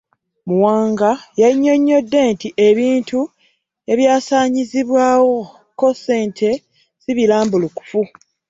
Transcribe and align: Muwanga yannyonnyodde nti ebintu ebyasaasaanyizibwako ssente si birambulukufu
Muwanga 0.47 1.09
yannyonnyodde 1.41 2.19
nti 2.33 2.47
ebintu 2.69 3.19
ebyasaasaanyizibwako 3.91 5.87
ssente 5.95 6.49
si 7.01 7.11
birambulukufu 7.17 8.01